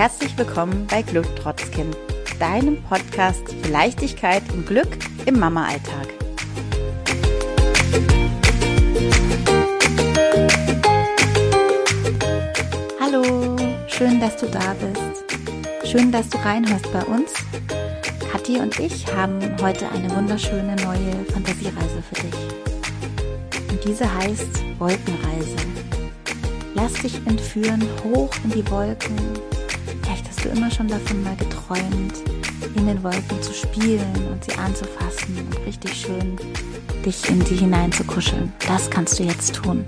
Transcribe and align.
Herzlich 0.00 0.34
willkommen 0.38 0.86
bei 0.86 1.02
Glücktrotzkind, 1.02 1.94
deinem 2.38 2.82
Podcast 2.84 3.46
für 3.52 3.68
Leichtigkeit 3.68 4.42
und 4.50 4.66
Glück 4.66 4.88
im 5.26 5.38
Mama-Alltag. 5.38 6.08
Hallo, 12.98 13.58
schön, 13.88 14.18
dass 14.20 14.38
du 14.38 14.46
da 14.46 14.74
bist. 14.80 15.92
Schön, 15.92 16.10
dass 16.10 16.30
du 16.30 16.38
reinhörst 16.38 16.90
bei 16.94 17.04
uns. 17.04 17.34
Kathi 18.32 18.58
und 18.58 18.80
ich 18.80 19.06
haben 19.14 19.38
heute 19.60 19.86
eine 19.90 20.10
wunderschöne 20.16 20.76
neue 20.76 21.26
Fantasiereise 21.30 22.02
für 22.10 22.22
dich. 22.22 23.70
Und 23.70 23.84
diese 23.84 24.10
heißt 24.14 24.78
Wolkenreise. 24.78 25.56
Lass 26.72 26.94
dich 26.94 27.16
entführen 27.26 27.86
hoch 28.02 28.30
in 28.44 28.50
die 28.52 28.70
Wolken. 28.70 29.59
Du 30.42 30.48
immer 30.48 30.70
schon 30.70 30.88
davon 30.88 31.22
mal 31.22 31.36
geträumt, 31.36 32.14
in 32.74 32.86
den 32.86 33.02
Wolken 33.02 33.42
zu 33.42 33.52
spielen 33.52 34.28
und 34.32 34.42
sie 34.42 34.54
anzufassen 34.54 35.36
und 35.36 35.66
richtig 35.66 35.94
schön 35.94 36.36
dich 37.04 37.28
in 37.28 37.44
sie 37.44 37.56
hineinzukuscheln. 37.56 38.52
Das 38.66 38.90
kannst 38.90 39.18
du 39.18 39.22
jetzt 39.22 39.54
tun. 39.54 39.84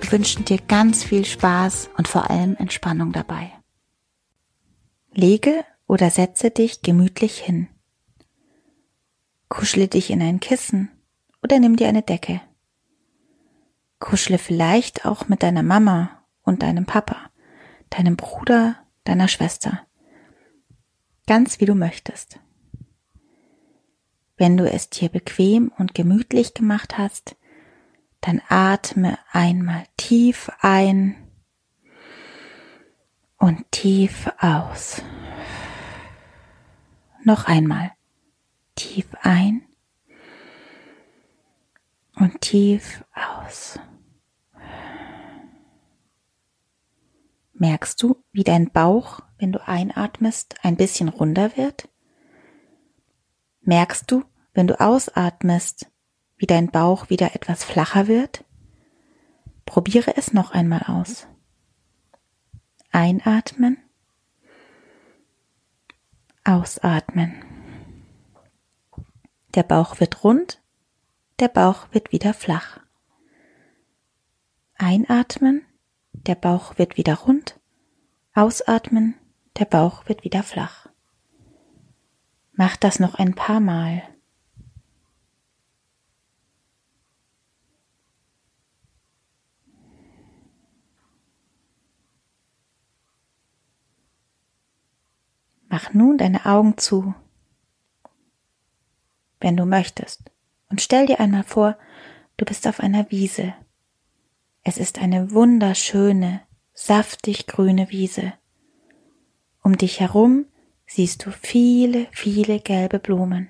Wir 0.00 0.12
wünschen 0.12 0.44
dir 0.44 0.58
ganz 0.66 1.04
viel 1.04 1.24
Spaß 1.24 1.90
und 1.96 2.08
vor 2.08 2.30
allem 2.30 2.56
Entspannung 2.56 3.12
dabei. 3.12 3.52
Lege 5.12 5.64
oder 5.86 6.10
setze 6.10 6.50
dich 6.50 6.82
gemütlich 6.82 7.38
hin. 7.38 7.68
Kuschle 9.48 9.88
dich 9.88 10.10
in 10.10 10.22
ein 10.22 10.40
Kissen 10.40 10.90
oder 11.42 11.58
nimm 11.58 11.76
dir 11.76 11.88
eine 11.88 12.02
Decke. 12.02 12.40
Kuschle 13.98 14.38
vielleicht 14.38 15.06
auch 15.06 15.28
mit 15.28 15.42
deiner 15.42 15.62
Mama 15.62 16.22
und 16.42 16.62
deinem 16.62 16.86
Papa, 16.86 17.16
deinem 17.90 18.16
Bruder, 18.16 18.76
deiner 19.08 19.28
Schwester. 19.28 19.86
Ganz 21.26 21.60
wie 21.60 21.64
du 21.64 21.74
möchtest. 21.74 22.38
Wenn 24.36 24.56
du 24.56 24.70
es 24.70 24.90
dir 24.90 25.08
bequem 25.08 25.72
und 25.78 25.94
gemütlich 25.94 26.54
gemacht 26.54 26.98
hast, 26.98 27.36
dann 28.20 28.42
atme 28.48 29.18
einmal 29.32 29.84
tief 29.96 30.50
ein 30.60 31.16
und 33.38 33.70
tief 33.70 34.30
aus. 34.38 35.02
Noch 37.24 37.46
einmal 37.46 37.92
tief 38.74 39.06
ein 39.22 39.62
und 42.16 42.40
tief 42.40 43.04
aus. 43.14 43.78
Merkst 47.58 48.02
du, 48.02 48.22
wie 48.32 48.44
dein 48.44 48.70
Bauch, 48.70 49.20
wenn 49.38 49.50
du 49.50 49.66
einatmest, 49.66 50.56
ein 50.62 50.76
bisschen 50.76 51.08
runder 51.08 51.56
wird? 51.56 51.88
Merkst 53.62 54.10
du, 54.10 54.24
wenn 54.52 54.66
du 54.66 54.78
ausatmest, 54.78 55.90
wie 56.36 56.46
dein 56.46 56.70
Bauch 56.70 57.08
wieder 57.08 57.34
etwas 57.34 57.64
flacher 57.64 58.08
wird? 58.08 58.44
Probiere 59.64 60.16
es 60.18 60.34
noch 60.34 60.50
einmal 60.50 60.82
aus. 60.82 61.26
Einatmen. 62.92 63.78
Ausatmen. 66.44 67.42
Der 69.54 69.62
Bauch 69.62 69.98
wird 69.98 70.22
rund, 70.24 70.62
der 71.40 71.48
Bauch 71.48 71.88
wird 71.92 72.12
wieder 72.12 72.34
flach. 72.34 72.80
Einatmen, 74.74 75.64
der 76.24 76.34
Bauch 76.34 76.78
wird 76.78 76.96
wieder 76.96 77.14
rund, 77.14 77.58
ausatmen, 78.34 79.14
der 79.58 79.64
Bauch 79.64 80.08
wird 80.08 80.24
wieder 80.24 80.42
flach. 80.42 80.88
Mach 82.52 82.76
das 82.76 83.00
noch 83.00 83.14
ein 83.14 83.34
paar 83.34 83.60
Mal. 83.60 84.02
Mach 95.68 95.92
nun 95.92 96.16
deine 96.16 96.46
Augen 96.46 96.78
zu, 96.78 97.14
wenn 99.40 99.56
du 99.56 99.66
möchtest, 99.66 100.30
und 100.70 100.80
stell 100.80 101.06
dir 101.06 101.20
einmal 101.20 101.42
vor, 101.42 101.76
du 102.38 102.46
bist 102.46 102.66
auf 102.66 102.80
einer 102.80 103.10
Wiese 103.10 103.54
es 104.68 104.78
ist 104.78 104.98
eine 104.98 105.30
wunderschöne, 105.30 106.40
saftig 106.74 107.46
grüne 107.46 107.88
Wiese. 107.90 108.32
Um 109.62 109.78
dich 109.78 110.00
herum 110.00 110.46
siehst 110.88 111.24
du 111.24 111.30
viele, 111.30 112.08
viele 112.10 112.58
gelbe 112.58 112.98
Blumen. 112.98 113.48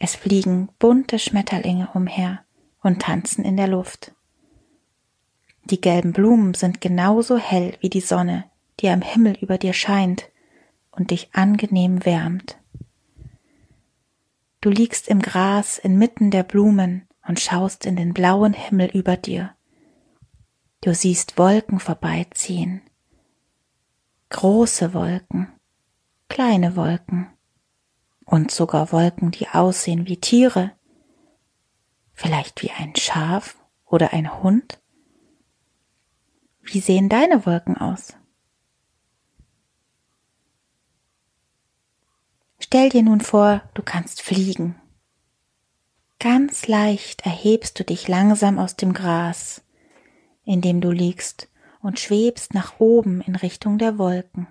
Es 0.00 0.16
fliegen 0.16 0.70
bunte 0.80 1.20
Schmetterlinge 1.20 1.88
umher 1.94 2.40
und 2.82 3.02
tanzen 3.02 3.44
in 3.44 3.56
der 3.56 3.68
Luft. 3.68 4.12
Die 5.62 5.80
gelben 5.80 6.12
Blumen 6.12 6.54
sind 6.54 6.80
genauso 6.80 7.38
hell 7.38 7.76
wie 7.78 7.90
die 7.90 8.00
Sonne, 8.00 8.46
die 8.80 8.88
am 8.88 9.02
Himmel 9.02 9.36
über 9.40 9.56
dir 9.56 9.72
scheint 9.72 10.30
und 10.90 11.12
dich 11.12 11.28
angenehm 11.32 12.04
wärmt. 12.04 12.58
Du 14.62 14.68
liegst 14.68 15.06
im 15.06 15.22
Gras 15.22 15.78
inmitten 15.78 16.32
der 16.32 16.42
Blumen 16.42 17.06
und 17.28 17.38
schaust 17.38 17.86
in 17.86 17.94
den 17.94 18.14
blauen 18.14 18.52
Himmel 18.52 18.90
über 18.92 19.16
dir. 19.16 19.54
Du 20.82 20.94
siehst 20.94 21.36
Wolken 21.36 21.78
vorbeiziehen. 21.78 22.80
Große 24.30 24.94
Wolken, 24.94 25.52
kleine 26.30 26.74
Wolken 26.74 27.28
und 28.24 28.50
sogar 28.50 28.90
Wolken, 28.90 29.30
die 29.30 29.48
aussehen 29.48 30.06
wie 30.06 30.16
Tiere. 30.16 30.72
Vielleicht 32.14 32.62
wie 32.62 32.70
ein 32.70 32.96
Schaf 32.96 33.58
oder 33.84 34.14
ein 34.14 34.42
Hund. 34.42 34.80
Wie 36.62 36.80
sehen 36.80 37.10
deine 37.10 37.44
Wolken 37.44 37.76
aus? 37.76 38.14
Stell 42.58 42.88
dir 42.88 43.02
nun 43.02 43.20
vor, 43.20 43.62
du 43.74 43.82
kannst 43.82 44.22
fliegen. 44.22 44.80
Ganz 46.18 46.68
leicht 46.68 47.26
erhebst 47.26 47.78
du 47.78 47.84
dich 47.84 48.08
langsam 48.08 48.58
aus 48.58 48.76
dem 48.76 48.94
Gras 48.94 49.62
in 50.50 50.62
dem 50.62 50.80
du 50.80 50.90
liegst 50.90 51.48
und 51.80 52.00
schwebst 52.00 52.54
nach 52.54 52.80
oben 52.80 53.20
in 53.20 53.36
Richtung 53.36 53.78
der 53.78 53.98
Wolken. 53.98 54.48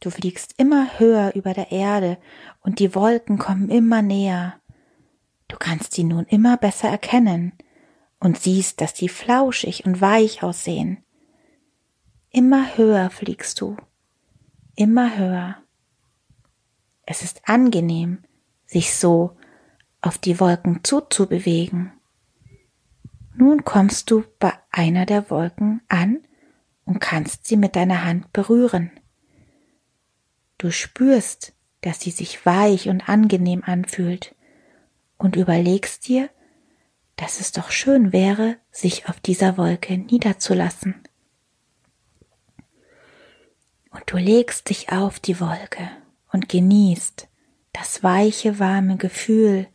Du 0.00 0.10
fliegst 0.10 0.52
immer 0.58 0.98
höher 0.98 1.34
über 1.34 1.54
der 1.54 1.72
Erde 1.72 2.18
und 2.60 2.78
die 2.78 2.94
Wolken 2.94 3.38
kommen 3.38 3.70
immer 3.70 4.02
näher. 4.02 4.60
Du 5.48 5.56
kannst 5.56 5.94
sie 5.94 6.04
nun 6.04 6.26
immer 6.26 6.58
besser 6.58 6.90
erkennen 6.90 7.54
und 8.20 8.38
siehst, 8.38 8.82
dass 8.82 8.94
sie 8.94 9.08
flauschig 9.08 9.86
und 9.86 10.02
weich 10.02 10.42
aussehen. 10.42 11.02
Immer 12.28 12.76
höher 12.76 13.08
fliegst 13.08 13.62
du, 13.62 13.78
immer 14.76 15.16
höher. 15.16 15.56
Es 17.06 17.22
ist 17.22 17.48
angenehm, 17.48 18.24
sich 18.66 18.94
so 18.94 19.38
auf 20.02 20.18
die 20.18 20.38
Wolken 20.38 20.84
zuzubewegen. 20.84 21.94
Nun 23.36 23.64
kommst 23.64 24.10
du 24.10 24.24
bei 24.38 24.52
einer 24.70 25.06
der 25.06 25.28
Wolken 25.30 25.82
an 25.88 26.22
und 26.84 27.00
kannst 27.00 27.46
sie 27.46 27.56
mit 27.56 27.76
deiner 27.76 28.04
Hand 28.04 28.32
berühren. 28.32 28.90
Du 30.58 30.70
spürst, 30.70 31.52
dass 31.80 32.00
sie 32.00 32.10
sich 32.10 32.46
weich 32.46 32.88
und 32.88 33.08
angenehm 33.08 33.62
anfühlt 33.64 34.34
und 35.18 35.36
überlegst 35.36 36.06
dir, 36.08 36.30
dass 37.16 37.40
es 37.40 37.52
doch 37.52 37.70
schön 37.70 38.12
wäre, 38.12 38.56
sich 38.70 39.08
auf 39.08 39.20
dieser 39.20 39.56
Wolke 39.56 39.98
niederzulassen. 39.98 40.94
Und 43.90 44.02
du 44.06 44.16
legst 44.16 44.70
dich 44.70 44.92
auf 44.92 45.20
die 45.20 45.40
Wolke 45.40 45.88
und 46.32 46.48
genießt 46.48 47.28
das 47.72 48.02
weiche, 48.02 48.58
warme 48.58 48.96
Gefühl, 48.96 49.66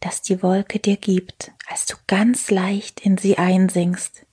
das 0.00 0.22
die 0.22 0.42
Wolke 0.42 0.78
dir 0.78 0.96
gibt, 0.96 1.52
als 1.68 1.86
du 1.86 1.96
ganz 2.06 2.50
leicht 2.50 3.00
in 3.00 3.18
sie 3.18 3.38
einsinkst. 3.38 4.26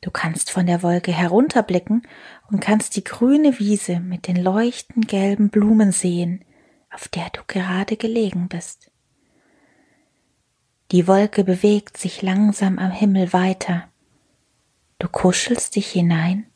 Du 0.00 0.10
kannst 0.10 0.50
von 0.50 0.66
der 0.66 0.82
Wolke 0.82 1.12
herunterblicken 1.12 2.06
und 2.50 2.60
kannst 2.60 2.96
die 2.96 3.04
grüne 3.04 3.58
Wiese 3.58 4.00
mit 4.00 4.26
den 4.28 4.36
leuchtend 4.36 5.08
gelben 5.08 5.48
Blumen 5.48 5.92
sehen, 5.92 6.44
auf 6.90 7.08
der 7.08 7.30
du 7.30 7.40
gerade 7.46 7.96
gelegen 7.96 8.48
bist. 8.48 8.90
Die 10.92 11.06
Wolke 11.06 11.44
bewegt 11.44 11.98
sich 11.98 12.22
langsam 12.22 12.78
am 12.78 12.92
Himmel 12.92 13.32
weiter. 13.32 13.88
Du 14.98 15.08
kuschelst 15.08 15.76
dich 15.76 15.90
hinein 15.90 16.46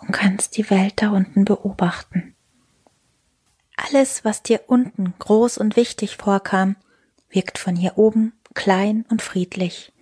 und 0.00 0.12
kannst 0.12 0.56
die 0.56 0.70
Welt 0.70 0.94
da 0.96 1.10
unten 1.10 1.44
beobachten. 1.44 2.34
Alles, 3.76 4.24
was 4.24 4.42
dir 4.42 4.62
unten 4.66 5.14
groß 5.18 5.58
und 5.58 5.76
wichtig 5.76 6.16
vorkam, 6.16 6.76
wirkt 7.30 7.58
von 7.58 7.76
hier 7.76 7.98
oben 7.98 8.32
klein 8.54 9.04
und 9.08 9.22
friedlich. 9.22 9.92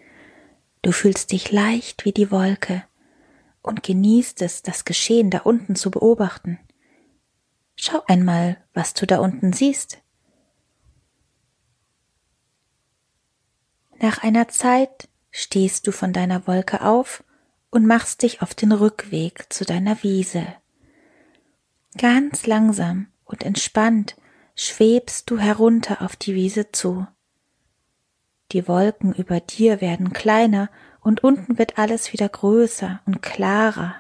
Du 0.83 0.93
fühlst 0.93 1.33
dich 1.33 1.53
leicht 1.53 2.05
wie 2.05 2.13
die 2.13 2.31
Wolke 2.31 2.85
und 3.63 3.83
genießt 3.83 4.43
es, 4.43 4.63
das 4.63 4.85
Geschehen 4.85 5.31
da 5.31 5.39
unten 5.41 5.77
zu 5.77 5.91
beobachten. 5.91 6.59
Schau 7.77 8.03
einmal, 8.07 8.57
was 8.75 8.95
du 8.95 9.07
da 9.07 9.19
unten 9.19 9.53
siehst. 9.53 9.99
Nach 14.01 14.23
einer 14.23 14.49
Zeit 14.49 15.09
stehst 15.31 15.87
du 15.87 15.93
von 15.93 16.13
deiner 16.13 16.47
Wolke 16.47 16.81
auf 16.83 17.23
und 17.71 17.87
machst 17.87 18.23
dich 18.23 18.43
auf 18.43 18.55
den 18.55 18.73
Rückweg 18.73 19.53
zu 19.53 19.65
deiner 19.65 20.03
Wiese. 20.03 20.47
Ganz 21.97 22.47
langsam 22.47 23.10
und 23.31 23.45
entspannt 23.45 24.17
schwebst 24.57 25.31
du 25.31 25.39
herunter 25.39 26.03
auf 26.03 26.17
die 26.17 26.35
Wiese 26.35 26.73
zu. 26.73 27.07
Die 28.53 28.67
Wolken 28.67 29.15
über 29.15 29.41
dir 29.41 29.81
werden 29.81 30.13
kleiner 30.13 30.69
und 31.01 31.23
unten 31.23 31.57
wird 31.57 31.79
alles 31.79 32.13
wieder 32.13 32.29
größer 32.29 33.01
und 33.07 33.23
klarer. 33.23 33.95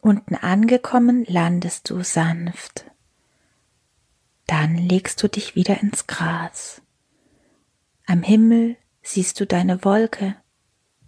Unten 0.00 0.36
angekommen 0.36 1.24
landest 1.26 1.90
du 1.90 2.02
sanft. 2.02 2.86
Dann 4.46 4.76
legst 4.76 5.22
du 5.22 5.28
dich 5.28 5.56
wieder 5.56 5.80
ins 5.80 6.06
Gras. 6.06 6.82
Am 8.06 8.22
Himmel 8.22 8.76
siehst 9.02 9.40
du 9.40 9.46
deine 9.46 9.84
Wolke 9.84 10.36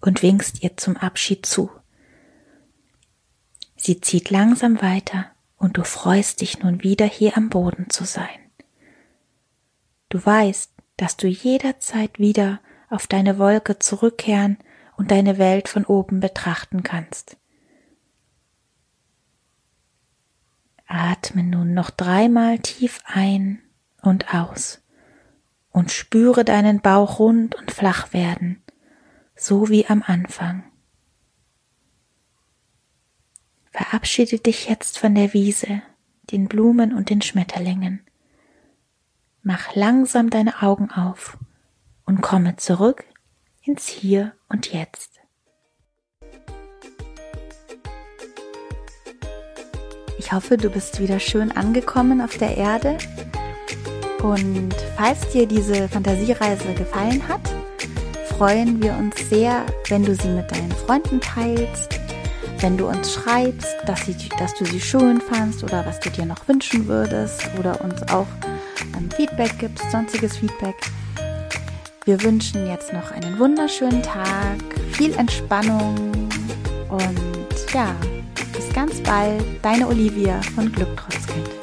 und 0.00 0.22
winkst 0.22 0.62
ihr 0.62 0.76
zum 0.76 0.96
Abschied 0.96 1.46
zu. 1.46 1.70
Sie 3.76 4.00
zieht 4.00 4.30
langsam 4.30 4.80
weiter 4.82 5.33
und 5.64 5.78
du 5.78 5.82
freust 5.82 6.42
dich 6.42 6.58
nun 6.58 6.82
wieder 6.82 7.06
hier 7.06 7.38
am 7.38 7.48
Boden 7.48 7.88
zu 7.88 8.04
sein. 8.04 8.38
Du 10.10 10.24
weißt, 10.24 10.70
dass 10.98 11.16
du 11.16 11.26
jederzeit 11.26 12.18
wieder 12.18 12.60
auf 12.90 13.06
deine 13.06 13.38
Wolke 13.38 13.78
zurückkehren 13.78 14.58
und 14.98 15.10
deine 15.10 15.38
Welt 15.38 15.70
von 15.70 15.86
oben 15.86 16.20
betrachten 16.20 16.82
kannst. 16.82 17.38
Atme 20.86 21.42
nun 21.42 21.72
noch 21.72 21.88
dreimal 21.88 22.58
tief 22.58 23.00
ein 23.06 23.62
und 24.02 24.34
aus 24.34 24.82
und 25.70 25.90
spüre 25.90 26.44
deinen 26.44 26.82
Bauch 26.82 27.18
rund 27.18 27.54
und 27.54 27.70
flach 27.70 28.12
werden, 28.12 28.62
so 29.34 29.70
wie 29.70 29.86
am 29.86 30.02
Anfang. 30.06 30.62
Verabschiede 33.74 34.38
dich 34.38 34.68
jetzt 34.68 35.00
von 35.00 35.16
der 35.16 35.32
Wiese, 35.32 35.82
den 36.30 36.46
Blumen 36.46 36.94
und 36.94 37.10
den 37.10 37.20
Schmetterlingen. 37.20 38.06
Mach 39.42 39.74
langsam 39.74 40.30
deine 40.30 40.62
Augen 40.62 40.92
auf 40.92 41.36
und 42.06 42.22
komme 42.22 42.54
zurück 42.54 43.02
ins 43.64 43.88
Hier 43.88 44.32
und 44.48 44.72
Jetzt. 44.72 45.20
Ich 50.20 50.30
hoffe, 50.30 50.56
du 50.56 50.70
bist 50.70 51.00
wieder 51.00 51.18
schön 51.18 51.50
angekommen 51.50 52.20
auf 52.20 52.38
der 52.38 52.56
Erde. 52.56 52.96
Und 54.22 54.72
falls 54.96 55.28
dir 55.30 55.48
diese 55.48 55.88
Fantasiereise 55.88 56.74
gefallen 56.74 57.26
hat, 57.26 57.42
freuen 58.28 58.80
wir 58.80 58.92
uns 58.92 59.28
sehr, 59.28 59.66
wenn 59.88 60.04
du 60.04 60.14
sie 60.14 60.28
mit 60.28 60.48
deinen 60.52 60.70
Freunden 60.70 61.20
teilst, 61.20 61.93
wenn 62.64 62.78
du 62.78 62.88
uns 62.88 63.12
schreibst, 63.12 63.76
dass, 63.84 64.06
sie, 64.06 64.16
dass 64.38 64.54
du 64.54 64.64
sie 64.64 64.80
schön 64.80 65.20
fandst 65.20 65.62
oder 65.62 65.84
was 65.84 66.00
du 66.00 66.08
dir 66.08 66.24
noch 66.24 66.48
wünschen 66.48 66.88
würdest 66.88 67.42
oder 67.58 67.78
uns 67.82 68.02
auch 68.04 68.26
ähm, 68.96 69.10
Feedback 69.14 69.58
gibst, 69.58 69.84
sonstiges 69.90 70.38
Feedback. 70.38 70.74
Wir 72.06 72.22
wünschen 72.22 72.66
jetzt 72.66 72.90
noch 72.94 73.12
einen 73.12 73.38
wunderschönen 73.38 74.02
Tag, 74.02 74.56
viel 74.92 75.12
Entspannung 75.12 76.10
und 76.88 77.74
ja, 77.74 77.94
bis 78.56 78.72
ganz 78.72 78.98
bald, 79.02 79.44
deine 79.60 79.86
Olivia 79.86 80.40
von 80.54 80.72
Glück 80.72 80.88
trotzdem. 80.96 81.53